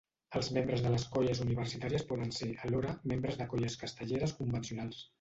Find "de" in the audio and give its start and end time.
0.85-0.93, 3.43-3.51